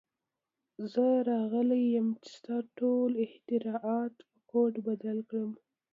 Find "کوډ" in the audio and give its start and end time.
4.49-4.73